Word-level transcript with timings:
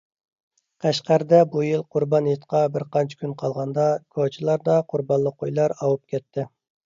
قەشقەردە 0.83 1.41
بۇ 1.55 1.65
يىل 1.65 1.83
قۇربان 1.95 2.29
ھېيتقا 2.29 2.61
بىرقانچە 2.77 3.19
كۈن 3.19 3.35
قالغاندا 3.43 3.85
كوچىلاردا 4.17 4.79
قۇربانلىق 4.95 5.37
قويلار 5.43 5.77
ئاۋۇپ 5.77 6.13
كەتتى. 6.15 6.47